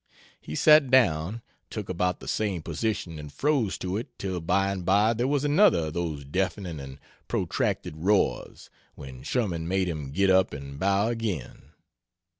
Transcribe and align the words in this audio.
He 0.41 0.55
sat 0.55 0.89
down, 0.89 1.43
took 1.69 1.87
about 1.87 2.21
the 2.21 2.27
same 2.27 2.63
position 2.63 3.19
and 3.19 3.31
froze 3.31 3.77
to 3.77 3.97
it 3.97 4.17
till 4.17 4.41
by 4.41 4.71
and 4.71 4.83
by 4.83 5.13
there 5.13 5.27
was 5.27 5.43
another 5.43 5.77
of 5.85 5.93
those 5.93 6.25
deafening 6.25 6.79
and 6.79 6.97
protracted 7.27 7.97
roars, 7.97 8.71
when 8.95 9.21
Sherman 9.21 9.67
made 9.67 9.87
him 9.87 10.09
get 10.11 10.31
up 10.31 10.53
and 10.55 10.79
bow 10.79 11.09
again. 11.09 11.73